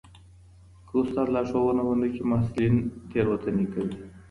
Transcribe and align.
که 0.87 0.93
استاد 1.01 1.27
لارښوونه 1.35 1.81
ونه 1.85 2.07
کړي 2.13 2.23
محصلین 2.31 2.75
تېروتنې 3.09 3.65
کوي. 3.73 3.95